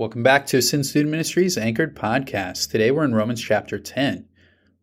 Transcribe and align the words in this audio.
Welcome 0.00 0.22
back 0.22 0.46
to 0.46 0.56
Ascend 0.56 0.86
Student 0.86 1.10
Ministries 1.10 1.58
Anchored 1.58 1.94
Podcast. 1.94 2.70
Today 2.70 2.90
we're 2.90 3.04
in 3.04 3.14
Romans 3.14 3.42
chapter 3.42 3.78
10. 3.78 4.26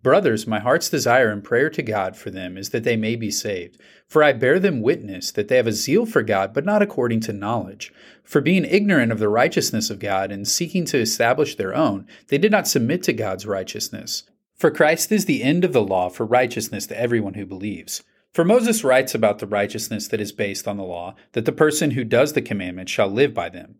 Brothers, 0.04 0.46
my 0.46 0.60
heart's 0.60 0.92
desire 0.92 1.32
and 1.32 1.44
prayer 1.44 1.72
to 1.72 1.82
God 1.82 2.16
for 2.16 2.30
them 2.30 2.56
is 2.56 2.70
that 2.70 2.84
they 2.84 2.96
may 2.96 3.16
be 3.16 3.32
saved. 3.32 3.82
For 4.08 4.24
I 4.24 4.34
bear 4.34 4.60
them 4.60 4.84
witness 4.84 5.32
that 5.32 5.48
they 5.48 5.56
have 5.56 5.66
a 5.66 5.72
zeal 5.72 6.06
for 6.06 6.22
God, 6.22 6.54
but 6.54 6.66
not 6.66 6.84
according 6.84 7.22
to 7.22 7.34
knowledge. 7.34 7.92
For 8.24 8.42
being 8.42 8.64
ignorant 8.64 9.12
of 9.12 9.18
the 9.18 9.28
righteousness 9.28 9.90
of 9.90 9.98
God 9.98 10.32
and 10.32 10.48
seeking 10.48 10.86
to 10.86 11.00
establish 11.00 11.56
their 11.56 11.76
own, 11.76 12.06
they 12.28 12.38
did 12.38 12.52
not 12.52 12.68
submit 12.68 13.02
to 13.02 13.14
God's 13.14 13.48
righteousness. 13.48 14.22
For 14.56 14.70
Christ 14.70 15.12
is 15.12 15.26
the 15.26 15.42
end 15.42 15.66
of 15.66 15.74
the 15.74 15.82
law 15.82 16.10
for 16.10 16.28
righteousness 16.28 16.86
to 16.86 17.00
everyone 17.00 17.34
who 17.34 17.48
believes. 17.48 18.04
For 18.34 18.46
Moses 18.46 18.84
writes 18.84 19.16
about 19.16 19.40
the 19.40 19.48
righteousness 19.48 20.08
that 20.10 20.22
is 20.22 20.32
based 20.32 20.68
on 20.68 20.78
the 20.78 20.84
law, 20.84 21.16
that 21.32 21.46
the 21.46 21.52
person 21.52 21.90
who 21.90 22.04
does 22.04 22.34
the 22.34 22.42
commandments 22.44 22.92
shall 22.92 23.10
live 23.10 23.34
by 23.34 23.50
them. 23.50 23.80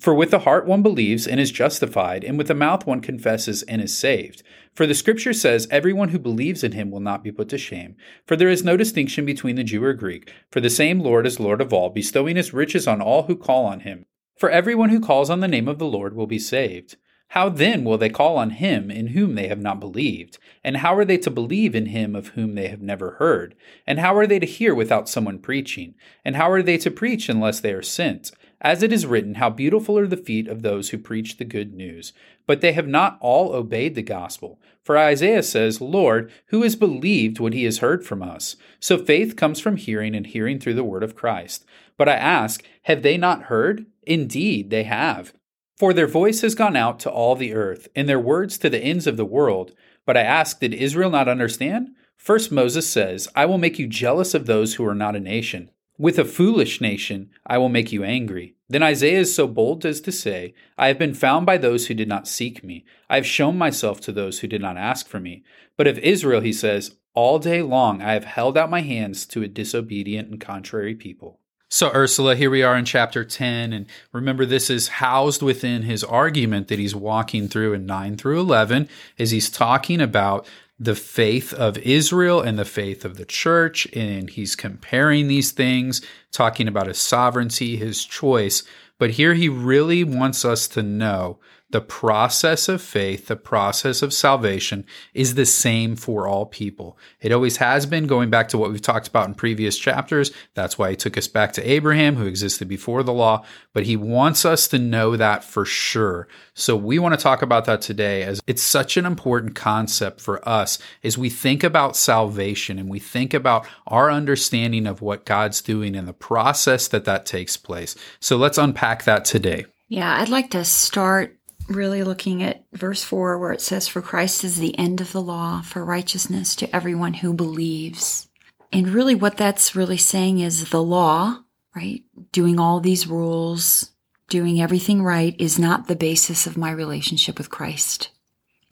For 0.00 0.14
with 0.14 0.30
the 0.30 0.40
heart 0.40 0.66
one 0.66 0.82
believes 0.82 1.26
and 1.26 1.38
is 1.38 1.50
justified, 1.50 2.24
and 2.24 2.38
with 2.38 2.48
the 2.48 2.54
mouth 2.54 2.86
one 2.86 3.02
confesses 3.02 3.62
and 3.64 3.82
is 3.82 3.96
saved. 3.96 4.42
For 4.74 4.86
the 4.86 4.94
scripture 4.94 5.34
says, 5.34 5.68
Everyone 5.70 6.08
who 6.08 6.18
believes 6.18 6.64
in 6.64 6.72
him 6.72 6.90
will 6.90 7.00
not 7.00 7.22
be 7.22 7.30
put 7.30 7.50
to 7.50 7.58
shame. 7.58 7.96
For 8.26 8.34
there 8.34 8.48
is 8.48 8.64
no 8.64 8.78
distinction 8.78 9.26
between 9.26 9.56
the 9.56 9.64
Jew 9.64 9.84
or 9.84 9.92
Greek, 9.92 10.32
for 10.50 10.60
the 10.62 10.70
same 10.70 11.00
Lord 11.00 11.26
is 11.26 11.38
Lord 11.38 11.60
of 11.60 11.74
all, 11.74 11.90
bestowing 11.90 12.36
his 12.36 12.54
riches 12.54 12.88
on 12.88 13.02
all 13.02 13.24
who 13.24 13.36
call 13.36 13.66
on 13.66 13.80
him. 13.80 14.06
For 14.38 14.48
everyone 14.48 14.88
who 14.88 15.00
calls 15.00 15.28
on 15.28 15.40
the 15.40 15.48
name 15.48 15.68
of 15.68 15.78
the 15.78 15.84
Lord 15.84 16.16
will 16.16 16.26
be 16.26 16.38
saved. 16.38 16.96
How 17.28 17.50
then 17.50 17.84
will 17.84 17.98
they 17.98 18.08
call 18.08 18.38
on 18.38 18.50
him 18.50 18.90
in 18.90 19.08
whom 19.08 19.34
they 19.34 19.48
have 19.48 19.60
not 19.60 19.80
believed? 19.80 20.38
And 20.64 20.78
how 20.78 20.96
are 20.96 21.04
they 21.04 21.18
to 21.18 21.30
believe 21.30 21.74
in 21.74 21.86
him 21.86 22.16
of 22.16 22.28
whom 22.28 22.54
they 22.54 22.68
have 22.68 22.82
never 22.82 23.12
heard? 23.12 23.54
And 23.86 24.00
how 24.00 24.16
are 24.16 24.26
they 24.26 24.38
to 24.38 24.46
hear 24.46 24.74
without 24.74 25.08
someone 25.10 25.38
preaching? 25.38 25.94
And 26.24 26.36
how 26.36 26.50
are 26.50 26.62
they 26.62 26.78
to 26.78 26.90
preach 26.90 27.28
unless 27.28 27.60
they 27.60 27.72
are 27.72 27.82
sent? 27.82 28.32
As 28.62 28.82
it 28.82 28.92
is 28.92 29.06
written, 29.06 29.36
How 29.36 29.48
beautiful 29.48 29.98
are 29.98 30.06
the 30.06 30.16
feet 30.16 30.46
of 30.46 30.62
those 30.62 30.90
who 30.90 30.98
preach 30.98 31.38
the 31.38 31.44
good 31.44 31.72
news. 31.74 32.12
But 32.46 32.60
they 32.60 32.72
have 32.72 32.88
not 32.88 33.16
all 33.20 33.54
obeyed 33.54 33.94
the 33.94 34.02
gospel. 34.02 34.60
For 34.82 34.98
Isaiah 34.98 35.42
says, 35.42 35.80
Lord, 35.80 36.30
who 36.46 36.62
has 36.62 36.76
believed 36.76 37.38
what 37.38 37.54
he 37.54 37.64
has 37.64 37.78
heard 37.78 38.04
from 38.04 38.22
us? 38.22 38.56
So 38.78 38.98
faith 38.98 39.36
comes 39.36 39.60
from 39.60 39.76
hearing, 39.76 40.14
and 40.14 40.26
hearing 40.26 40.58
through 40.58 40.74
the 40.74 40.84
word 40.84 41.02
of 41.02 41.16
Christ. 41.16 41.64
But 41.96 42.08
I 42.08 42.16
ask, 42.16 42.62
have 42.82 43.02
they 43.02 43.16
not 43.16 43.44
heard? 43.44 43.86
Indeed, 44.02 44.70
they 44.70 44.84
have. 44.84 45.32
For 45.78 45.94
their 45.94 46.06
voice 46.06 46.42
has 46.42 46.54
gone 46.54 46.76
out 46.76 47.00
to 47.00 47.10
all 47.10 47.36
the 47.36 47.54
earth, 47.54 47.88
and 47.96 48.06
their 48.06 48.20
words 48.20 48.58
to 48.58 48.68
the 48.68 48.82
ends 48.82 49.06
of 49.06 49.16
the 49.16 49.24
world. 49.24 49.72
But 50.04 50.16
I 50.16 50.22
ask, 50.22 50.60
did 50.60 50.74
Israel 50.74 51.10
not 51.10 51.28
understand? 51.28 51.90
First 52.16 52.52
Moses 52.52 52.86
says, 52.86 53.28
I 53.34 53.46
will 53.46 53.56
make 53.56 53.78
you 53.78 53.86
jealous 53.86 54.34
of 54.34 54.44
those 54.44 54.74
who 54.74 54.86
are 54.86 54.94
not 54.94 55.16
a 55.16 55.20
nation. 55.20 55.70
With 56.00 56.18
a 56.18 56.24
foolish 56.24 56.80
nation 56.80 57.28
I 57.46 57.58
will 57.58 57.68
make 57.68 57.92
you 57.92 58.04
angry. 58.04 58.54
Then 58.70 58.82
Isaiah 58.82 59.18
is 59.18 59.34
so 59.34 59.46
bold 59.46 59.84
as 59.84 60.00
to 60.00 60.10
say, 60.10 60.54
I 60.78 60.88
have 60.88 60.98
been 60.98 61.12
found 61.12 61.44
by 61.44 61.58
those 61.58 61.88
who 61.88 61.94
did 61.94 62.08
not 62.08 62.26
seek 62.26 62.64
me. 62.64 62.86
I 63.10 63.16
have 63.16 63.26
shown 63.26 63.58
myself 63.58 64.00
to 64.02 64.12
those 64.12 64.38
who 64.38 64.46
did 64.46 64.62
not 64.62 64.78
ask 64.78 65.06
for 65.06 65.20
me. 65.20 65.44
But 65.76 65.86
of 65.86 65.98
Israel 65.98 66.40
he 66.40 66.54
says, 66.54 66.96
All 67.12 67.38
day 67.38 67.60
long 67.60 68.00
I 68.00 68.14
have 68.14 68.24
held 68.24 68.56
out 68.56 68.70
my 68.70 68.80
hands 68.80 69.26
to 69.26 69.42
a 69.42 69.46
disobedient 69.46 70.30
and 70.30 70.40
contrary 70.40 70.94
people. 70.94 71.38
So, 71.68 71.92
Ursula, 71.94 72.34
here 72.34 72.50
we 72.50 72.62
are 72.62 72.78
in 72.78 72.86
chapter 72.86 73.22
10. 73.22 73.74
And 73.74 73.84
remember, 74.10 74.46
this 74.46 74.70
is 74.70 74.88
housed 74.88 75.42
within 75.42 75.82
his 75.82 76.02
argument 76.02 76.68
that 76.68 76.78
he's 76.78 76.96
walking 76.96 77.46
through 77.46 77.74
in 77.74 77.84
9 77.84 78.16
through 78.16 78.40
11 78.40 78.88
as 79.18 79.32
he's 79.32 79.50
talking 79.50 80.00
about 80.00 80.48
the 80.82 80.94
faith 80.94 81.52
of 81.52 81.76
Israel 81.78 82.40
and 82.40 82.58
the 82.58 82.64
faith 82.64 83.04
of 83.04 83.18
the 83.18 83.26
church. 83.26 83.86
And 83.94 84.30
he's 84.30 84.56
comparing 84.56 85.28
these 85.28 85.52
things, 85.52 86.00
talking 86.32 86.66
about 86.66 86.86
his 86.86 86.98
sovereignty, 86.98 87.76
his 87.76 88.04
choice. 88.04 88.62
But 88.98 89.10
here 89.10 89.34
he 89.34 89.48
really 89.48 90.02
wants 90.02 90.44
us 90.44 90.66
to 90.68 90.82
know 90.82 91.38
the 91.70 91.80
process 91.80 92.68
of 92.68 92.82
faith, 92.82 93.26
the 93.26 93.36
process 93.36 94.02
of 94.02 94.12
salvation 94.12 94.84
is 95.14 95.34
the 95.34 95.46
same 95.46 95.94
for 95.96 96.26
all 96.26 96.46
people. 96.46 96.98
It 97.20 97.32
always 97.32 97.58
has 97.58 97.86
been, 97.86 98.06
going 98.06 98.30
back 98.30 98.48
to 98.48 98.58
what 98.58 98.70
we've 98.70 98.82
talked 98.82 99.08
about 99.08 99.28
in 99.28 99.34
previous 99.34 99.78
chapters. 99.78 100.32
That's 100.54 100.78
why 100.78 100.90
he 100.90 100.96
took 100.96 101.16
us 101.16 101.28
back 101.28 101.52
to 101.54 101.70
Abraham, 101.70 102.16
who 102.16 102.26
existed 102.26 102.66
before 102.66 103.02
the 103.02 103.12
law. 103.12 103.44
But 103.72 103.86
he 103.86 103.96
wants 103.96 104.44
us 104.44 104.66
to 104.68 104.78
know 104.78 105.16
that 105.16 105.44
for 105.44 105.64
sure. 105.64 106.26
So 106.54 106.76
we 106.76 106.98
want 106.98 107.14
to 107.14 107.22
talk 107.22 107.42
about 107.42 107.66
that 107.66 107.82
today 107.82 108.24
as 108.24 108.40
it's 108.46 108.62
such 108.62 108.96
an 108.96 109.06
important 109.06 109.54
concept 109.54 110.20
for 110.20 110.46
us 110.48 110.78
as 111.04 111.16
we 111.16 111.30
think 111.30 111.62
about 111.62 111.96
salvation 111.96 112.78
and 112.78 112.88
we 112.88 112.98
think 112.98 113.32
about 113.32 113.66
our 113.86 114.10
understanding 114.10 114.86
of 114.86 115.02
what 115.02 115.24
God's 115.24 115.62
doing 115.62 115.94
and 115.94 116.08
the 116.08 116.12
process 116.12 116.88
that 116.88 117.04
that 117.04 117.26
takes 117.26 117.56
place. 117.56 117.94
So 118.18 118.36
let's 118.36 118.58
unpack 118.58 119.04
that 119.04 119.24
today. 119.24 119.66
Yeah, 119.90 120.20
I'd 120.20 120.28
like 120.28 120.50
to 120.52 120.64
start 120.64 121.36
really 121.68 122.02
looking 122.02 122.42
at 122.42 122.64
verse 122.72 123.04
4 123.04 123.38
where 123.38 123.52
it 123.52 123.60
says, 123.60 123.88
For 123.88 124.02
Christ 124.02 124.44
is 124.44 124.58
the 124.58 124.76
end 124.78 125.00
of 125.00 125.12
the 125.12 125.22
law 125.22 125.62
for 125.62 125.84
righteousness 125.84 126.56
to 126.56 126.74
everyone 126.74 127.14
who 127.14 127.32
believes. 127.32 128.28
And 128.72 128.88
really, 128.88 129.14
what 129.14 129.36
that's 129.36 129.74
really 129.74 129.96
saying 129.96 130.38
is 130.38 130.70
the 130.70 130.82
law, 130.82 131.40
right? 131.74 132.04
Doing 132.32 132.60
all 132.60 132.80
these 132.80 133.06
rules, 133.06 133.90
doing 134.28 134.60
everything 134.60 135.02
right 135.02 135.34
is 135.38 135.58
not 135.58 135.88
the 135.88 135.96
basis 135.96 136.46
of 136.46 136.56
my 136.56 136.70
relationship 136.70 137.36
with 137.36 137.50
Christ. 137.50 138.10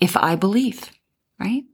If 0.00 0.16
I 0.16 0.36
believe, 0.36 0.90
right? 1.38 1.64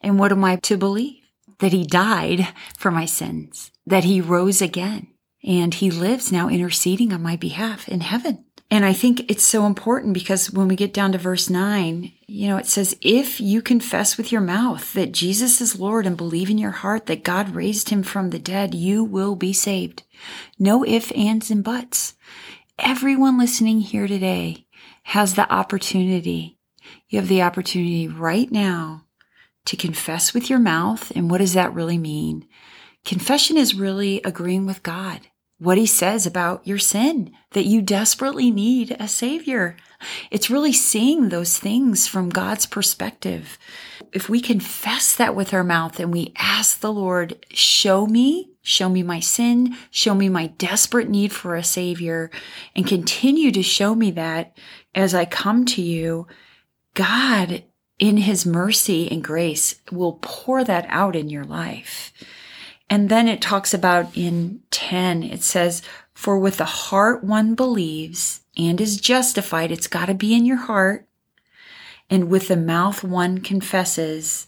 And 0.00 0.18
what 0.18 0.32
am 0.32 0.44
I 0.44 0.56
to 0.56 0.76
believe? 0.76 1.22
That 1.60 1.72
he 1.72 1.84
died 1.84 2.48
for 2.76 2.90
my 2.90 3.04
sins, 3.04 3.72
that 3.86 4.04
he 4.04 4.20
rose 4.20 4.60
again, 4.60 5.08
and 5.42 5.74
he 5.74 5.90
lives 5.90 6.30
now 6.30 6.48
interceding 6.48 7.12
on 7.12 7.22
my 7.22 7.36
behalf 7.36 7.88
in 7.88 8.00
heaven. 8.00 8.44
And 8.70 8.84
I 8.84 8.92
think 8.92 9.30
it's 9.30 9.44
so 9.44 9.64
important 9.64 10.12
because 10.12 10.50
when 10.50 10.68
we 10.68 10.76
get 10.76 10.92
down 10.92 11.12
to 11.12 11.18
verse 11.18 11.48
9, 11.48 12.12
you 12.26 12.48
know, 12.48 12.58
it 12.58 12.66
says, 12.66 12.96
If 13.00 13.40
you 13.40 13.62
confess 13.62 14.18
with 14.18 14.30
your 14.30 14.42
mouth 14.42 14.92
that 14.92 15.12
Jesus 15.12 15.62
is 15.62 15.80
Lord 15.80 16.06
and 16.06 16.18
believe 16.18 16.50
in 16.50 16.58
your 16.58 16.72
heart 16.72 17.06
that 17.06 17.24
God 17.24 17.54
raised 17.54 17.88
him 17.88 18.02
from 18.02 18.28
the 18.28 18.38
dead, 18.38 18.74
you 18.74 19.02
will 19.02 19.36
be 19.36 19.54
saved. 19.54 20.02
No 20.58 20.84
ifs, 20.84 21.10
ands, 21.12 21.50
and 21.50 21.64
buts. 21.64 22.14
Everyone 22.78 23.38
listening 23.38 23.80
here 23.80 24.06
today 24.06 24.66
has 25.04 25.34
the 25.34 25.50
opportunity. 25.50 26.58
You 27.08 27.20
have 27.20 27.28
the 27.28 27.42
opportunity 27.42 28.06
right 28.06 28.52
now 28.52 29.06
to 29.64 29.76
confess 29.76 30.34
with 30.34 30.50
your 30.50 30.58
mouth. 30.58 31.10
And 31.16 31.30
what 31.30 31.38
does 31.38 31.54
that 31.54 31.72
really 31.72 31.98
mean? 31.98 32.46
Confession 33.06 33.56
is 33.56 33.74
really 33.74 34.20
agreeing 34.24 34.66
with 34.66 34.82
God 34.82 35.20
what 35.58 35.78
he 35.78 35.86
says 35.86 36.26
about 36.26 36.66
your 36.66 36.78
sin, 36.78 37.32
that 37.50 37.66
you 37.66 37.82
desperately 37.82 38.50
need 38.50 38.96
a 38.98 39.08
savior. 39.08 39.76
It's 40.30 40.50
really 40.50 40.72
seeing 40.72 41.28
those 41.28 41.58
things 41.58 42.06
from 42.06 42.28
God's 42.28 42.66
perspective. 42.66 43.58
If 44.12 44.28
we 44.28 44.40
confess 44.40 45.16
that 45.16 45.34
with 45.34 45.52
our 45.52 45.64
mouth 45.64 45.98
and 45.98 46.12
we 46.12 46.32
ask 46.36 46.78
the 46.78 46.92
Lord, 46.92 47.44
show 47.52 48.06
me, 48.06 48.50
show 48.62 48.88
me 48.88 49.02
my 49.02 49.18
sin, 49.18 49.76
show 49.90 50.14
me 50.14 50.28
my 50.28 50.46
desperate 50.46 51.08
need 51.08 51.32
for 51.32 51.56
a 51.56 51.64
savior, 51.64 52.30
and 52.76 52.86
continue 52.86 53.50
to 53.50 53.62
show 53.62 53.94
me 53.94 54.12
that 54.12 54.56
as 54.94 55.14
I 55.14 55.24
come 55.24 55.64
to 55.66 55.82
you, 55.82 56.28
God, 56.94 57.64
in 57.98 58.18
his 58.18 58.46
mercy 58.46 59.10
and 59.10 59.24
grace, 59.24 59.80
will 59.90 60.18
pour 60.22 60.62
that 60.62 60.86
out 60.88 61.16
in 61.16 61.28
your 61.28 61.44
life. 61.44 62.12
And 62.90 63.08
then 63.08 63.28
it 63.28 63.42
talks 63.42 63.74
about 63.74 64.16
in 64.16 64.62
10, 64.70 65.22
it 65.22 65.42
says, 65.42 65.82
For 66.14 66.38
with 66.38 66.56
the 66.56 66.64
heart 66.64 67.22
one 67.22 67.54
believes 67.54 68.40
and 68.56 68.80
is 68.80 69.00
justified. 69.00 69.70
It's 69.70 69.86
got 69.86 70.06
to 70.06 70.14
be 70.14 70.34
in 70.34 70.46
your 70.46 70.56
heart. 70.56 71.06
And 72.08 72.30
with 72.30 72.48
the 72.48 72.56
mouth 72.56 73.04
one 73.04 73.38
confesses 73.38 74.46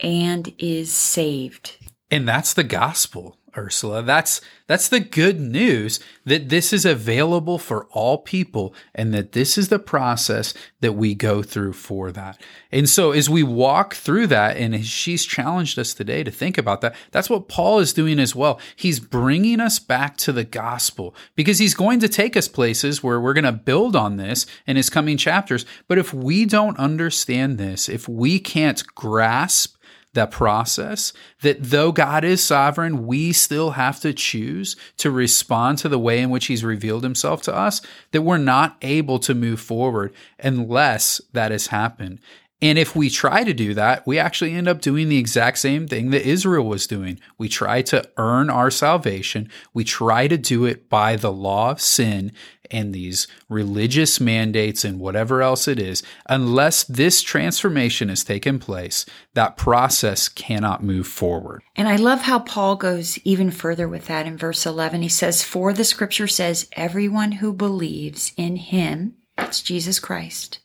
and 0.00 0.52
is 0.58 0.92
saved. 0.92 1.76
And 2.10 2.28
that's 2.28 2.52
the 2.52 2.64
gospel. 2.64 3.37
Ursula. 3.56 4.02
That's 4.02 4.40
that's 4.66 4.88
the 4.88 5.00
good 5.00 5.40
news 5.40 5.98
that 6.26 6.50
this 6.50 6.74
is 6.74 6.84
available 6.84 7.58
for 7.58 7.86
all 7.86 8.18
people 8.18 8.74
and 8.94 9.14
that 9.14 9.32
this 9.32 9.56
is 9.56 9.68
the 9.68 9.78
process 9.78 10.52
that 10.80 10.92
we 10.92 11.14
go 11.14 11.42
through 11.42 11.72
for 11.72 12.12
that. 12.12 12.38
And 12.70 12.86
so 12.86 13.12
as 13.12 13.30
we 13.30 13.42
walk 13.42 13.94
through 13.94 14.26
that 14.26 14.58
and 14.58 14.84
she's 14.84 15.24
challenged 15.24 15.78
us 15.78 15.94
today 15.94 16.22
to 16.22 16.30
think 16.30 16.58
about 16.58 16.82
that, 16.82 16.94
that's 17.12 17.30
what 17.30 17.48
Paul 17.48 17.78
is 17.78 17.94
doing 17.94 18.20
as 18.20 18.36
well. 18.36 18.60
He's 18.76 19.00
bringing 19.00 19.58
us 19.58 19.78
back 19.78 20.18
to 20.18 20.32
the 20.32 20.44
gospel 20.44 21.14
because 21.34 21.58
he's 21.58 21.74
going 21.74 22.00
to 22.00 22.08
take 22.08 22.36
us 22.36 22.46
places 22.46 23.02
where 23.02 23.18
we're 23.18 23.32
going 23.32 23.44
to 23.44 23.52
build 23.52 23.96
on 23.96 24.18
this 24.18 24.44
in 24.66 24.76
his 24.76 24.90
coming 24.90 25.16
chapters. 25.16 25.64
But 25.86 25.96
if 25.96 26.12
we 26.12 26.44
don't 26.44 26.78
understand 26.78 27.56
this, 27.56 27.88
if 27.88 28.06
we 28.06 28.38
can't 28.38 28.84
grasp 28.94 29.77
that 30.14 30.30
process, 30.30 31.12
that 31.42 31.62
though 31.62 31.92
God 31.92 32.24
is 32.24 32.42
sovereign, 32.42 33.06
we 33.06 33.32
still 33.32 33.72
have 33.72 34.00
to 34.00 34.12
choose 34.12 34.76
to 34.96 35.10
respond 35.10 35.78
to 35.78 35.88
the 35.88 35.98
way 35.98 36.20
in 36.20 36.30
which 36.30 36.46
He's 36.46 36.64
revealed 36.64 37.02
Himself 37.02 37.42
to 37.42 37.54
us, 37.54 37.82
that 38.12 38.22
we're 38.22 38.38
not 38.38 38.76
able 38.82 39.18
to 39.20 39.34
move 39.34 39.60
forward 39.60 40.12
unless 40.38 41.20
that 41.32 41.52
has 41.52 41.68
happened. 41.68 42.20
And 42.60 42.76
if 42.76 42.96
we 42.96 43.08
try 43.08 43.44
to 43.44 43.54
do 43.54 43.72
that, 43.74 44.04
we 44.04 44.18
actually 44.18 44.54
end 44.54 44.66
up 44.66 44.80
doing 44.80 45.08
the 45.08 45.18
exact 45.18 45.58
same 45.58 45.86
thing 45.86 46.10
that 46.10 46.28
Israel 46.28 46.66
was 46.66 46.88
doing. 46.88 47.20
We 47.38 47.48
try 47.48 47.82
to 47.82 48.08
earn 48.16 48.50
our 48.50 48.70
salvation. 48.70 49.48
We 49.72 49.84
try 49.84 50.26
to 50.26 50.36
do 50.36 50.64
it 50.64 50.88
by 50.88 51.14
the 51.14 51.32
law 51.32 51.70
of 51.70 51.80
sin 51.80 52.32
and 52.70 52.92
these 52.92 53.28
religious 53.48 54.20
mandates 54.20 54.84
and 54.84 54.98
whatever 54.98 55.40
else 55.40 55.68
it 55.68 55.78
is. 55.78 56.02
Unless 56.28 56.84
this 56.84 57.22
transformation 57.22 58.08
has 58.08 58.24
taken 58.24 58.58
place, 58.58 59.06
that 59.34 59.56
process 59.56 60.28
cannot 60.28 60.82
move 60.82 61.06
forward. 61.06 61.62
And 61.76 61.88
I 61.88 61.96
love 61.96 62.22
how 62.22 62.40
Paul 62.40 62.76
goes 62.76 63.18
even 63.18 63.50
further 63.50 63.88
with 63.88 64.06
that 64.06 64.26
in 64.26 64.36
verse 64.36 64.66
11. 64.66 65.02
He 65.02 65.08
says, 65.08 65.42
For 65.42 65.72
the 65.72 65.84
scripture 65.84 66.28
says, 66.28 66.68
everyone 66.72 67.32
who 67.32 67.52
believes 67.52 68.32
in 68.36 68.56
him, 68.56 69.14
that's 69.36 69.62
Jesus 69.62 70.00
Christ, 70.00 70.58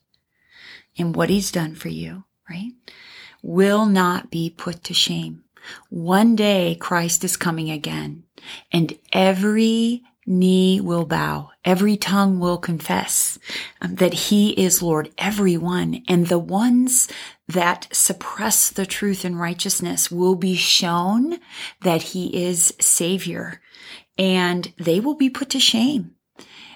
in 0.95 1.13
what 1.13 1.30
he's 1.30 1.51
done 1.51 1.75
for 1.75 1.90
you, 1.90 2.24
right? 2.50 2.72
Will 3.42 3.86
not 3.86 4.31
be 4.31 4.50
put 4.50 4.84
to 4.86 4.94
shame. 4.94 5.44
One 5.90 6.36
day 6.36 6.75
Christ 6.80 7.24
is 7.24 7.38
coming 7.38 7.69
again 7.69 8.24
and 8.72 8.98
every 9.12 10.04
knee 10.25 10.80
will 10.80 11.06
bow. 11.06 11.51
Every 11.66 11.98
tongue 11.98 12.40
will 12.40 12.57
confess 12.57 13.40
um, 13.81 13.95
that 13.95 14.13
he 14.13 14.51
is 14.51 14.81
Lord, 14.81 15.12
everyone. 15.18 16.04
And 16.07 16.28
the 16.28 16.40
ones 16.40 17.10
that 17.48 17.88
suppress 17.92 18.69
the 18.69 18.86
truth 18.86 19.25
and 19.25 19.40
righteousness 19.40 20.10
will 20.10 20.36
be 20.36 20.56
shown 20.56 21.40
that 21.81 22.01
he 22.01 22.45
is 22.45 22.74
savior 22.80 23.62
and 24.18 24.74
they 24.78 25.00
will 25.00 25.16
be 25.16 25.30
put 25.30 25.50
to 25.50 25.60
shame. 25.60 26.16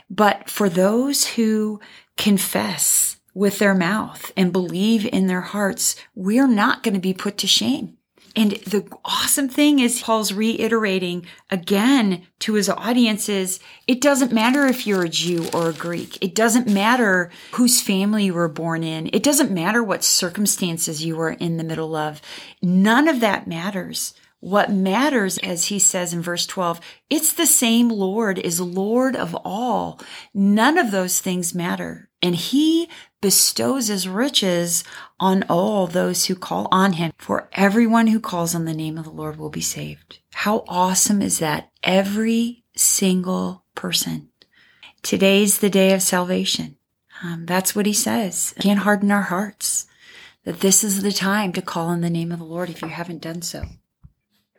But 0.10 0.50
for 0.50 0.69
those 0.69 1.25
who 1.28 1.80
confess 2.16 3.18
with 3.38 3.60
their 3.60 3.75
mouth 3.75 4.31
and 4.36 4.51
believe 4.51 5.06
in 5.06 5.28
their 5.28 5.42
hearts, 5.42 5.95
we're 6.16 6.48
not 6.48 6.81
going 6.81 6.95
to 6.95 7.00
be 7.00 7.13
put 7.13 7.38
to 7.38 7.45
shame. 7.45 7.95
And 8.36 8.51
the 8.51 8.88
awesome 9.06 9.48
thing 9.48 9.78
is 9.78 10.01
Paul's 10.01 10.34
reiterating 10.34 11.25
again 11.51 12.24
to 12.39 12.54
his 12.54 12.68
audiences, 12.68 13.60
it 13.88 14.01
doesn't 14.01 14.34
matter 14.34 14.66
if 14.66 14.88
you're 14.88 15.06
a 15.06 15.10
Jew 15.10 15.48
or 15.54 15.69
a 15.69 15.74
Greek. 15.74 16.18
It 16.19 16.34
doesn't 16.34 16.68
matter 16.68 17.30
whose 17.51 17.81
family 17.81 18.25
you 18.25 18.34
were 18.34 18.50
born 18.50 18.84
in. 18.84 19.10
It 19.13 19.22
doesn't 19.22 19.51
matter 19.51 19.83
what 19.83 20.04
circumstances 20.04 21.06
you 21.06 21.16
were 21.16 21.31
in 21.31 21.57
the 21.57 21.63
middle 21.63 21.95
of. 21.95 22.22
None 22.62 23.07
of 23.07 23.19
that 23.19 23.48
matters. 23.48 24.16
What 24.40 24.72
matters, 24.72 25.40
as 25.40 25.66
he 25.66 25.80
says 25.80 26.13
in 26.13 26.22
verse 26.22 26.45
12, 26.45 26.80
it's 27.10 27.33
the 27.33 27.48
same 27.48 27.90
Lord 27.90 28.38
is 28.38 28.62
Lord 28.62 29.16
of 29.16 29.36
all. 29.44 30.00
None 30.33 30.78
of 30.78 30.92
those 30.92 31.19
things 31.19 31.56
matter. 31.56 32.07
And 32.22 32.36
he 32.36 32.88
bestows 33.22 33.88
his 33.88 34.08
riches 34.08 34.84
on 35.19 35.44
all 35.50 35.88
those 35.88 36.25
who 36.25 36.36
call 36.36 36.68
on 36.72 36.94
him. 36.94 37.12
For 37.18 37.50
everyone 37.54 38.08
who 38.08 38.19
calls 38.19 38.54
on 38.54 38.66
the 38.66 38.74
name 38.74 38.98
of 38.98 39.06
the 39.06 39.12
Lord 39.12 39.38
will 39.38 39.50
be 39.50 39.62
saved. 39.62 40.19
How 40.34 40.64
awesome 40.68 41.22
is 41.22 41.40
that? 41.40 41.72
Every 41.84 42.64
single 42.75 43.64
person. 43.75 44.30
Today's 45.02 45.60
the 45.60 45.69
day 45.69 45.94
of 45.94 46.02
salvation. 46.02 46.78
Um, 47.24 47.46
that's 47.46 47.75
what 47.75 47.86
he 47.86 47.94
says. 47.94 48.54
Can't 48.60 48.80
harden 48.80 49.12
our 49.12 49.24
hearts. 49.24 49.88
That 50.44 50.60
this 50.62 50.84
is 50.84 51.02
the 51.02 51.12
time 51.12 51.52
to 51.54 51.62
call 51.62 51.88
on 51.88 52.02
the 52.02 52.10
name 52.10 52.31
of 52.31 52.40
the 52.40 52.46
Lord 52.46 52.69
if 52.69 52.81
you 52.81 52.88
haven't 52.88 53.22
done 53.22 53.42
so. 53.42 53.66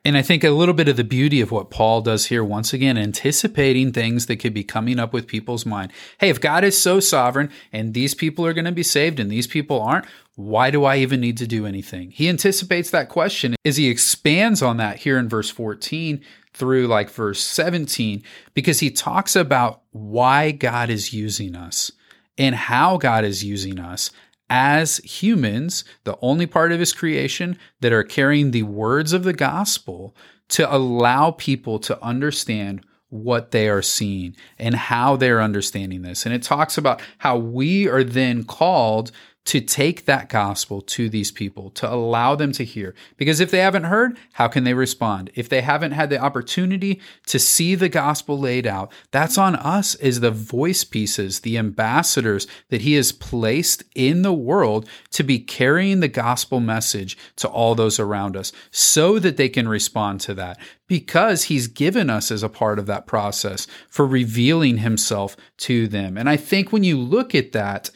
And 0.08 0.16
I 0.16 0.22
think 0.22 0.42
a 0.42 0.48
little 0.48 0.72
bit 0.72 0.88
of 0.88 0.96
the 0.96 1.04
beauty 1.04 1.42
of 1.42 1.50
what 1.50 1.68
Paul 1.68 2.00
does 2.00 2.24
here, 2.24 2.42
once 2.42 2.72
again, 2.72 2.96
anticipating 2.96 3.92
things 3.92 4.24
that 4.24 4.38
could 4.38 4.54
be 4.54 4.64
coming 4.64 4.98
up 4.98 5.12
with 5.12 5.26
people's 5.26 5.66
mind. 5.66 5.92
Hey, 6.16 6.30
if 6.30 6.40
God 6.40 6.64
is 6.64 6.80
so 6.80 6.98
sovereign 6.98 7.50
and 7.74 7.92
these 7.92 8.14
people 8.14 8.46
are 8.46 8.54
going 8.54 8.64
to 8.64 8.72
be 8.72 8.82
saved 8.82 9.20
and 9.20 9.30
these 9.30 9.46
people 9.46 9.82
aren't, 9.82 10.06
why 10.34 10.70
do 10.70 10.86
I 10.86 10.96
even 10.96 11.20
need 11.20 11.36
to 11.36 11.46
do 11.46 11.66
anything? 11.66 12.10
He 12.10 12.26
anticipates 12.30 12.90
that 12.90 13.10
question 13.10 13.54
as 13.66 13.76
he 13.76 13.90
expands 13.90 14.62
on 14.62 14.78
that 14.78 14.96
here 14.96 15.18
in 15.18 15.28
verse 15.28 15.50
14 15.50 16.24
through 16.54 16.86
like 16.86 17.10
verse 17.10 17.44
17, 17.44 18.22
because 18.54 18.80
he 18.80 18.90
talks 18.90 19.36
about 19.36 19.82
why 19.90 20.52
God 20.52 20.88
is 20.88 21.12
using 21.12 21.54
us 21.54 21.92
and 22.38 22.54
how 22.54 22.96
God 22.96 23.26
is 23.26 23.44
using 23.44 23.78
us 23.78 24.10
as 24.50 24.98
humans, 24.98 25.84
the 26.04 26.18
only 26.22 26.46
part 26.46 26.72
of 26.72 26.80
his 26.80 26.92
creation 26.92 27.58
that 27.80 27.92
are 27.92 28.04
carrying 28.04 28.50
the 28.50 28.62
words 28.62 29.12
of 29.12 29.24
the 29.24 29.32
gospel 29.32 30.14
to 30.48 30.74
allow 30.74 31.30
people 31.32 31.78
to 31.78 32.02
understand 32.02 32.84
what 33.10 33.52
they 33.52 33.68
are 33.68 33.82
seeing 33.82 34.36
and 34.58 34.74
how 34.74 35.16
they're 35.16 35.40
understanding 35.40 36.02
this. 36.02 36.26
And 36.26 36.34
it 36.34 36.42
talks 36.42 36.76
about 36.76 37.00
how 37.18 37.38
we 37.38 37.88
are 37.88 38.04
then 38.04 38.44
called 38.44 39.10
to 39.48 39.62
take 39.62 40.04
that 40.04 40.28
gospel 40.28 40.82
to 40.82 41.08
these 41.08 41.30
people, 41.30 41.70
to 41.70 41.90
allow 41.90 42.34
them 42.34 42.52
to 42.52 42.62
hear. 42.62 42.94
Because 43.16 43.40
if 43.40 43.50
they 43.50 43.60
haven't 43.60 43.84
heard, 43.84 44.18
how 44.34 44.46
can 44.46 44.64
they 44.64 44.74
respond? 44.74 45.30
If 45.34 45.48
they 45.48 45.62
haven't 45.62 45.92
had 45.92 46.10
the 46.10 46.18
opportunity 46.18 47.00
to 47.28 47.38
see 47.38 47.74
the 47.74 47.88
gospel 47.88 48.38
laid 48.38 48.66
out, 48.66 48.92
that's 49.10 49.38
on 49.38 49.56
us 49.56 49.94
as 49.94 50.20
the 50.20 50.30
voice 50.30 50.84
pieces, 50.84 51.40
the 51.40 51.56
ambassadors 51.56 52.46
that 52.68 52.82
He 52.82 52.92
has 52.92 53.10
placed 53.10 53.84
in 53.94 54.20
the 54.20 54.34
world 54.34 54.86
to 55.12 55.22
be 55.22 55.38
carrying 55.38 56.00
the 56.00 56.08
gospel 56.08 56.60
message 56.60 57.16
to 57.36 57.48
all 57.48 57.74
those 57.74 57.98
around 57.98 58.36
us 58.36 58.52
so 58.70 59.18
that 59.18 59.38
they 59.38 59.48
can 59.48 59.66
respond 59.66 60.20
to 60.20 60.34
that. 60.34 60.58
Because 60.88 61.44
He's 61.44 61.68
given 61.68 62.10
us 62.10 62.30
as 62.30 62.42
a 62.42 62.50
part 62.50 62.78
of 62.78 62.84
that 62.84 63.06
process 63.06 63.66
for 63.88 64.06
revealing 64.06 64.76
Himself 64.76 65.38
to 65.58 65.88
them. 65.88 66.18
And 66.18 66.28
I 66.28 66.36
think 66.36 66.70
when 66.70 66.84
you 66.84 66.98
look 66.98 67.34
at 67.34 67.52
that, 67.52 67.90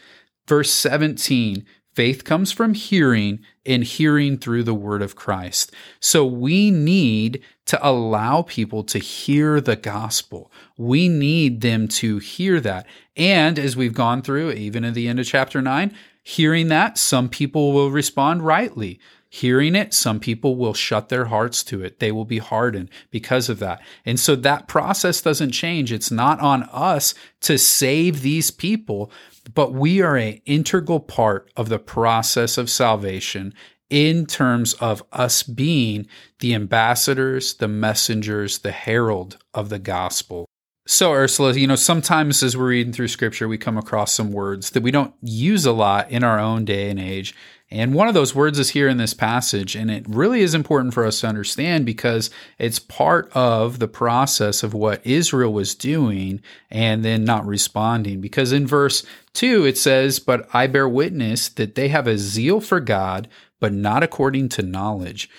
Verse 0.47 0.71
17 0.73 1.65
faith 1.95 2.25
comes 2.25 2.51
from 2.51 2.75
hearing, 2.75 3.41
and 3.65 3.85
hearing 3.85 4.39
through 4.39 4.63
the 4.63 4.75
word 4.75 5.03
of 5.03 5.15
Christ. 5.15 5.73
So 6.01 6.25
we 6.25 6.71
need 6.71 7.43
to 7.67 7.87
allow 7.87 8.43
people 8.43 8.83
to 8.85 8.99
hear 8.99 9.61
the 9.61 9.77
gospel. 9.77 10.51
We 10.77 11.09
need 11.09 11.61
them 11.61 11.87
to 11.89 12.19
hear 12.19 12.61
that. 12.61 12.87
And 13.17 13.59
as 13.59 13.77
we've 13.77 13.95
gone 13.95 14.23
through, 14.23 14.53
even 14.53 14.85
at 14.85 14.95
the 14.95 15.07
end 15.07 15.21
of 15.21 15.27
chapter 15.27 15.63
9, 15.63 15.95
hearing 16.25 16.69
that, 16.69 16.99
some 16.99 17.29
people 17.29 17.73
will 17.73 17.91
respond 17.91 18.45
rightly. 18.45 18.99
Hearing 19.29 19.75
it, 19.75 19.95
some 19.95 20.21
people 20.21 20.57
will 20.57 20.75
shut 20.75 21.09
their 21.09 21.25
hearts 21.25 21.65
to 21.65 21.83
it. 21.83 22.01
They 22.01 22.13
will 22.13 22.27
be 22.27 22.37
hardened 22.37 22.91
because 23.11 23.49
of 23.49 23.61
that. 23.61 23.81
And 24.05 24.21
so 24.21 24.37
that 24.37 24.69
process 24.69 25.23
doesn't 25.23 25.53
change. 25.53 25.91
It's 25.91 26.11
not 26.11 26.39
on 26.41 26.65
us 26.65 27.15
to 27.43 27.57
save 27.57 28.21
these 28.21 28.51
people, 28.51 29.11
but 29.55 29.73
we 29.73 30.01
are 30.01 30.17
an 30.17 30.41
integral 30.47 31.01
part 31.01 31.51
of 31.57 31.69
the 31.69 31.79
process 31.79 32.59
of 32.59 32.71
salvation 32.71 33.55
in 33.91 34.25
terms 34.25 34.73
of 34.75 35.03
us 35.13 35.43
being 35.43 36.07
the 36.39 36.55
ambassadors, 36.55 37.55
the 37.55 37.69
messengers, 37.69 38.61
the 38.61 38.73
herald 38.73 39.37
of 39.53 39.69
the 39.69 39.79
gospel. 39.79 40.47
So, 40.87 41.13
Ursula, 41.13 41.53
you 41.53 41.67
know, 41.67 41.77
sometimes 41.77 42.43
as 42.43 42.57
we're 42.57 42.69
reading 42.69 42.93
through 42.93 43.09
scripture, 43.09 43.47
we 43.47 43.59
come 43.59 43.79
across 43.79 44.13
some 44.13 44.33
words 44.33 44.71
that 44.71 44.83
we 44.83 44.91
don't 44.91 45.15
use 45.21 45.65
a 45.65 45.73
lot 45.73 46.11
in 46.11 46.25
our 46.25 46.41
own 46.41 46.65
day 46.65 46.91
and 46.91 46.99
age. 46.99 47.35
And 47.73 47.95
one 47.95 48.07
of 48.07 48.13
those 48.13 48.35
words 48.35 48.59
is 48.59 48.71
here 48.71 48.87
in 48.87 48.99
this 48.99 49.15
passage. 49.15 49.75
And 49.75 49.91
it 49.91 50.05
really 50.07 50.43
is 50.43 50.55
important 50.55 50.93
for 50.93 51.07
us 51.07 51.21
to 51.21 51.27
understand 51.27 51.87
because 51.87 52.29
it's 52.59 52.79
part 52.79 53.33
of 53.33 53.79
the 53.79 53.89
process 53.89 54.63
of 54.63 54.75
what 54.75 55.05
Israel 55.07 55.55
was 55.55 55.75
doing 55.75 56.43
and 56.71 57.03
then 57.03 57.25
not 57.25 57.47
responding. 57.47 58.21
Because 58.21 58.53
in 58.53 58.67
verse 58.67 59.07
2, 59.33 59.65
it 59.65 59.79
says, 59.79 60.19
But 60.19 60.47
I 60.55 60.67
bear 60.67 60.87
witness 60.87 61.49
that 61.49 61.75
they 61.75 61.89
have 61.89 62.07
a 62.07 62.19
zeal 62.19 62.61
for 62.61 62.79
God, 62.79 63.27
but 63.59 63.73
not 63.73 64.03
according 64.03 64.51
to 64.51 64.63
knowledge. 64.63 65.31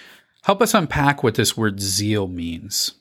Help 0.41 0.59
us 0.59 0.73
unpack 0.73 1.21
what 1.21 1.35
this 1.35 1.55
word 1.55 1.79
zeal 1.79 2.27
means. 2.27 2.95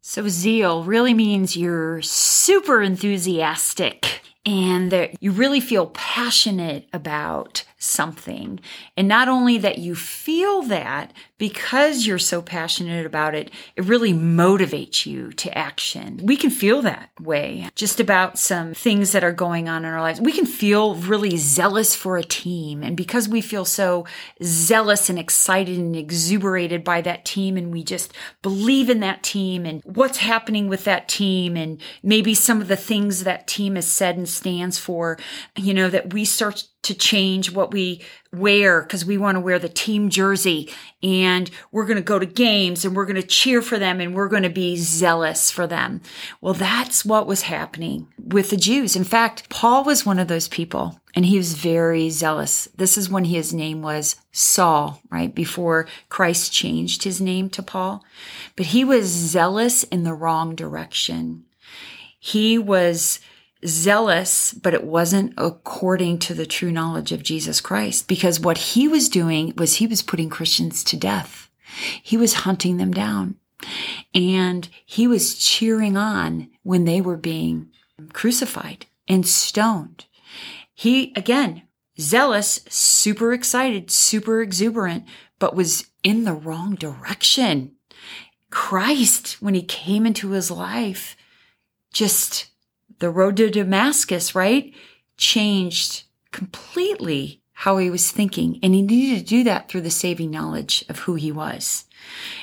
So, 0.00 0.28
zeal 0.28 0.84
really 0.84 1.12
means 1.12 1.56
you're 1.56 2.00
super 2.02 2.80
enthusiastic 2.80 4.22
and 4.46 4.92
that 4.92 5.20
you 5.20 5.32
really 5.32 5.58
feel 5.58 5.88
passionate 5.88 6.88
about 6.92 7.64
something. 7.78 8.58
And 8.96 9.06
not 9.06 9.28
only 9.28 9.58
that 9.58 9.78
you 9.78 9.94
feel 9.94 10.62
that 10.62 11.12
because 11.38 12.06
you're 12.06 12.18
so 12.18 12.40
passionate 12.40 13.04
about 13.04 13.34
it, 13.34 13.50
it 13.76 13.84
really 13.84 14.14
motivates 14.14 15.04
you 15.04 15.30
to 15.32 15.56
action. 15.56 16.20
We 16.22 16.38
can 16.38 16.48
feel 16.50 16.80
that 16.82 17.10
way 17.20 17.68
just 17.74 18.00
about 18.00 18.38
some 18.38 18.72
things 18.72 19.12
that 19.12 19.24
are 19.24 19.32
going 19.32 19.68
on 19.68 19.84
in 19.84 19.92
our 19.92 20.00
lives. 20.00 20.20
We 20.20 20.32
can 20.32 20.46
feel 20.46 20.94
really 20.94 21.36
zealous 21.36 21.94
for 21.94 22.16
a 22.16 22.24
team. 22.24 22.82
And 22.82 22.96
because 22.96 23.28
we 23.28 23.42
feel 23.42 23.66
so 23.66 24.06
zealous 24.42 25.10
and 25.10 25.18
excited 25.18 25.76
and 25.76 25.94
exuberated 25.94 26.82
by 26.82 27.02
that 27.02 27.26
team, 27.26 27.58
and 27.58 27.70
we 27.70 27.84
just 27.84 28.14
believe 28.40 28.88
in 28.88 29.00
that 29.00 29.22
team 29.22 29.66
and 29.66 29.82
what's 29.84 30.18
happening 30.18 30.68
with 30.68 30.84
that 30.84 31.08
team, 31.08 31.56
and 31.56 31.80
maybe 32.02 32.32
some 32.34 32.62
of 32.62 32.68
the 32.68 32.76
things 32.76 33.24
that 33.24 33.46
team 33.46 33.74
has 33.74 33.86
said 33.86 34.16
and 34.16 34.28
stands 34.28 34.78
for, 34.78 35.18
you 35.54 35.74
know, 35.74 35.90
that 35.90 36.14
we 36.14 36.24
start 36.24 36.64
to 36.86 36.94
change 36.94 37.52
what 37.52 37.72
we 37.72 38.00
wear 38.32 38.82
because 38.82 39.04
we 39.04 39.18
want 39.18 39.36
to 39.36 39.40
wear 39.40 39.58
the 39.58 39.68
team 39.68 40.08
jersey 40.08 40.70
and 41.02 41.50
we're 41.72 41.86
going 41.86 41.96
to 41.96 42.02
go 42.02 42.18
to 42.18 42.26
games 42.26 42.84
and 42.84 42.94
we're 42.94 43.06
going 43.06 43.20
to 43.20 43.26
cheer 43.26 43.62
for 43.62 43.78
them 43.78 44.00
and 44.00 44.14
we're 44.14 44.28
going 44.28 44.42
to 44.42 44.48
be 44.48 44.76
zealous 44.76 45.50
for 45.50 45.66
them. 45.66 46.00
Well, 46.40 46.54
that's 46.54 47.04
what 47.04 47.26
was 47.26 47.42
happening 47.42 48.08
with 48.18 48.50
the 48.50 48.56
Jews. 48.56 48.96
In 48.96 49.04
fact, 49.04 49.48
Paul 49.48 49.84
was 49.84 50.06
one 50.06 50.18
of 50.18 50.28
those 50.28 50.48
people 50.48 51.00
and 51.14 51.24
he 51.24 51.36
was 51.36 51.54
very 51.54 52.10
zealous. 52.10 52.68
This 52.76 52.98
is 52.98 53.10
when 53.10 53.24
his 53.24 53.52
name 53.52 53.82
was 53.82 54.16
Saul, 54.32 55.00
right? 55.10 55.34
Before 55.34 55.88
Christ 56.08 56.52
changed 56.52 57.02
his 57.04 57.20
name 57.20 57.48
to 57.50 57.62
Paul. 57.62 58.04
But 58.54 58.66
he 58.66 58.84
was 58.84 59.06
zealous 59.06 59.82
in 59.84 60.04
the 60.04 60.14
wrong 60.14 60.54
direction. 60.54 61.44
He 62.18 62.58
was 62.58 63.20
zealous, 63.64 64.52
but 64.52 64.74
it 64.74 64.84
wasn't 64.84 65.34
according 65.36 66.18
to 66.20 66.34
the 66.34 66.46
true 66.46 66.70
knowledge 66.70 67.12
of 67.12 67.22
Jesus 67.22 67.60
Christ 67.60 68.08
because 68.08 68.40
what 68.40 68.58
he 68.58 68.86
was 68.88 69.08
doing 69.08 69.54
was 69.56 69.74
he 69.76 69.86
was 69.86 70.02
putting 70.02 70.28
Christians 70.28 70.84
to 70.84 70.96
death. 70.96 71.50
He 72.02 72.16
was 72.16 72.34
hunting 72.34 72.76
them 72.76 72.92
down 72.92 73.36
and 74.14 74.68
he 74.84 75.06
was 75.06 75.36
cheering 75.38 75.96
on 75.96 76.48
when 76.62 76.84
they 76.84 77.00
were 77.00 77.16
being 77.16 77.70
crucified 78.12 78.86
and 79.08 79.26
stoned. 79.26 80.06
He, 80.74 81.12
again, 81.16 81.62
zealous, 81.98 82.60
super 82.68 83.32
excited, 83.32 83.90
super 83.90 84.42
exuberant, 84.42 85.04
but 85.38 85.56
was 85.56 85.90
in 86.02 86.24
the 86.24 86.34
wrong 86.34 86.74
direction. 86.74 87.72
Christ, 88.50 89.42
when 89.42 89.54
he 89.54 89.62
came 89.62 90.06
into 90.06 90.30
his 90.30 90.50
life, 90.50 91.16
just 91.92 92.46
the 92.98 93.10
road 93.10 93.36
to 93.36 93.50
Damascus, 93.50 94.34
right? 94.34 94.72
Changed 95.16 96.04
completely 96.32 97.42
how 97.52 97.78
he 97.78 97.90
was 97.90 98.10
thinking. 98.10 98.58
And 98.62 98.74
he 98.74 98.82
needed 98.82 99.20
to 99.20 99.24
do 99.24 99.44
that 99.44 99.68
through 99.68 99.80
the 99.82 99.90
saving 99.90 100.30
knowledge 100.30 100.84
of 100.88 101.00
who 101.00 101.14
he 101.14 101.32
was. 101.32 101.84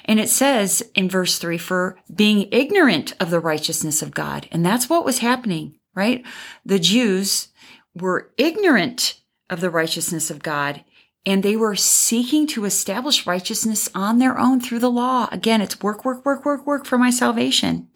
And 0.05 0.19
it 0.19 0.29
says 0.29 0.81
in 0.95 1.09
verse 1.09 1.37
three, 1.37 1.57
for 1.57 1.97
being 2.13 2.49
ignorant 2.51 3.13
of 3.19 3.29
the 3.29 3.39
righteousness 3.39 4.01
of 4.01 4.13
God. 4.13 4.47
And 4.51 4.65
that's 4.65 4.89
what 4.89 5.05
was 5.05 5.19
happening, 5.19 5.75
right? 5.93 6.25
The 6.65 6.79
Jews 6.79 7.49
were 7.93 8.31
ignorant 8.37 9.21
of 9.49 9.61
the 9.61 9.69
righteousness 9.69 10.31
of 10.31 10.41
God 10.41 10.83
and 11.25 11.41
they 11.41 11.55
were 11.55 11.75
seeking 11.75 12.47
to 12.47 12.65
establish 12.65 13.25
righteousness 13.25 13.89
on 13.95 14.19
their 14.19 14.37
own 14.37 14.59
through 14.59 14.79
the 14.79 14.91
law. 14.91 15.29
Again, 15.31 15.61
it's 15.61 15.81
work, 15.81 16.03
work, 16.03 16.25
work, 16.25 16.43
work, 16.43 16.65
work 16.65 16.85
for 16.85 16.97
my 16.97 17.09
salvation. 17.09 17.87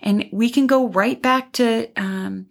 And 0.00 0.28
we 0.32 0.50
can 0.50 0.66
go 0.66 0.88
right 0.88 1.20
back 1.20 1.52
to 1.52 1.88
um, 1.96 2.46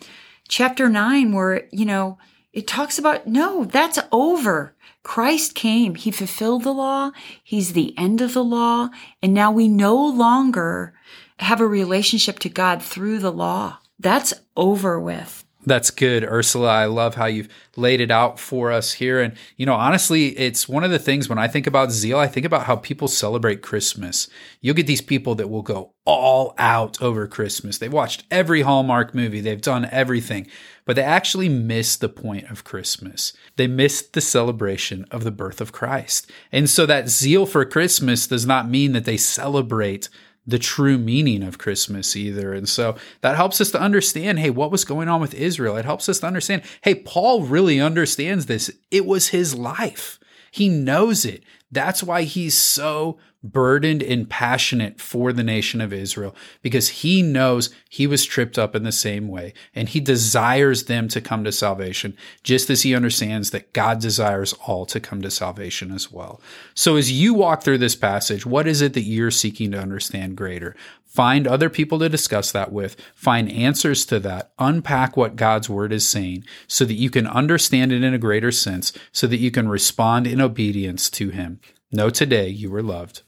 chapter 0.47 0.89
nine, 0.89 1.31
where, 1.31 1.67
you 1.71 1.85
know, 1.85 2.17
it 2.51 2.67
talks 2.67 2.97
about, 2.97 3.27
no, 3.27 3.65
that's 3.65 3.99
over. 4.11 4.75
Christ 5.03 5.55
came. 5.55 5.95
He 5.95 6.09
fulfilled 6.09 6.63
the 6.63 6.73
law. 6.73 7.11
He's 7.43 7.73
the 7.73 7.95
end 7.97 8.21
of 8.21 8.33
the 8.33 8.43
law. 8.43 8.89
And 9.21 9.33
now 9.33 9.51
we 9.51 9.67
no 9.67 9.95
longer 9.95 10.93
have 11.39 11.61
a 11.61 11.67
relationship 11.67 12.39
to 12.39 12.49
God 12.49 12.81
through 12.81 13.19
the 13.19 13.31
law. 13.31 13.77
That's 13.99 14.33
over 14.57 14.99
with. 14.99 15.44
That's 15.65 15.89
good, 15.89 16.23
Ursula. 16.23 16.69
I 16.69 16.85
love 16.85 17.15
how 17.15 17.25
you've 17.25 17.49
laid 17.75 17.99
it 17.99 18.11
out 18.11 18.39
for 18.39 18.71
us 18.71 18.93
here. 18.93 19.19
And, 19.19 19.35
you 19.57 19.65
know, 19.65 19.73
honestly, 19.73 20.37
it's 20.37 20.69
one 20.69 20.83
of 20.83 20.91
the 20.91 20.99
things 20.99 21.27
when 21.27 21.39
I 21.39 21.47
think 21.47 21.65
about 21.65 21.91
zeal, 21.91 22.19
I 22.19 22.27
think 22.27 22.45
about 22.45 22.65
how 22.65 22.75
people 22.75 23.07
celebrate 23.07 23.63
Christmas. 23.63 24.27
You'll 24.61 24.75
get 24.75 24.85
these 24.85 25.01
people 25.01 25.33
that 25.35 25.49
will 25.49 25.63
go 25.63 25.93
all 26.05 26.53
out 26.59 27.01
over 27.01 27.27
Christmas. 27.27 27.79
They've 27.79 27.91
watched 27.91 28.25
every 28.29 28.61
Hallmark 28.61 29.15
movie, 29.15 29.41
they've 29.41 29.59
done 29.59 29.89
everything, 29.91 30.47
but 30.85 30.95
they 30.95 31.03
actually 31.03 31.49
miss 31.49 31.95
the 31.95 32.09
point 32.09 32.49
of 32.51 32.63
Christmas. 32.63 33.33
They 33.55 33.65
miss 33.65 34.03
the 34.03 34.21
celebration 34.21 35.05
of 35.09 35.23
the 35.23 35.31
birth 35.31 35.61
of 35.61 35.71
Christ. 35.71 36.29
And 36.51 36.69
so 36.69 36.85
that 36.85 37.09
zeal 37.09 37.47
for 37.47 37.65
Christmas 37.65 38.27
does 38.27 38.45
not 38.45 38.69
mean 38.69 38.91
that 38.91 39.05
they 39.05 39.17
celebrate 39.17 40.09
the 40.47 40.59
true 40.59 40.97
meaning 40.97 41.43
of 41.43 41.57
Christmas 41.57 42.15
either. 42.15 42.53
And 42.53 42.69
so 42.69 42.95
that 43.21 43.35
helps 43.35 43.59
us 43.59 43.71
to 43.71 43.79
understand 43.79 44.39
hey, 44.39 44.49
what 44.49 44.71
was 44.71 44.85
going 44.85 45.09
on 45.09 45.21
with 45.21 45.33
Israel? 45.33 45.77
It 45.77 45.85
helps 45.85 46.07
us 46.07 46.19
to 46.19 46.27
understand 46.27 46.61
hey, 46.81 46.95
Paul 46.95 47.43
really 47.43 47.79
understands 47.79 48.45
this. 48.45 48.71
It 48.91 49.05
was 49.05 49.29
his 49.29 49.55
life, 49.55 50.19
he 50.55 50.69
knows 50.69 51.25
it. 51.25 51.43
That's 51.69 52.01
why 52.01 52.21
he's 52.21 52.57
so 52.57 53.17
burdened 53.43 54.01
and 54.01 54.29
passionate 54.29 55.01
for 55.01 55.33
the 55.33 55.43
nation 55.43 55.81
of 55.81 55.91
Israel 55.91 56.33
because 56.61 56.87
he 56.87 57.21
knows 57.21 57.71
he 57.89 58.07
was 58.07 58.23
tripped 58.23 58.57
up 58.57 58.73
in 58.73 58.83
the 58.83 58.91
same 58.93 59.27
way 59.27 59.53
and 59.75 59.89
he 59.89 59.99
desires 59.99 60.85
them 60.85 61.09
to 61.09 61.19
come 61.19 61.43
to 61.43 61.51
salvation 61.51 62.15
just 62.41 62.69
as 62.69 62.83
he 62.83 62.95
understands 62.95 63.51
that 63.51 63.73
God 63.73 63.99
desires 63.99 64.53
all 64.65 64.85
to 64.85 65.01
come 65.01 65.21
to 65.23 65.29
salvation 65.29 65.91
as 65.91 66.09
well. 66.09 66.39
So 66.73 66.95
as 66.95 67.11
you 67.11 67.33
walk 67.33 67.61
through 67.61 67.79
this 67.79 67.97
passage, 67.97 68.45
what 68.45 68.65
is 68.65 68.81
it 68.81 68.93
that 68.93 69.01
you're 69.01 69.31
seeking 69.31 69.71
to 69.71 69.79
understand 69.81 70.37
greater? 70.37 70.73
Find 71.15 71.47
other 71.47 71.69
people 71.69 71.97
to 71.99 72.09
discuss 72.09 72.51
that 72.51 72.73
with, 72.73 72.97
find 73.15 73.49
answers 73.49 74.05
to 74.07 74.19
that, 74.19 74.51
unpack 74.59 75.15
what 75.15 75.37
God's 75.37 75.69
word 75.69 75.93
is 75.93 76.05
saying 76.05 76.43
so 76.67 76.83
that 76.83 76.95
you 76.95 77.09
can 77.09 77.25
understand 77.25 77.93
it 77.93 78.03
in 78.03 78.13
a 78.13 78.17
greater 78.17 78.51
sense, 78.51 78.91
so 79.13 79.25
that 79.27 79.37
you 79.37 79.49
can 79.49 79.69
respond 79.69 80.27
in 80.27 80.41
obedience 80.41 81.09
to 81.11 81.29
him. 81.29 81.61
Know 81.89 82.09
today 82.09 82.49
you 82.49 82.75
are 82.75 82.83
loved. 82.83 83.21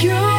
You 0.00 0.35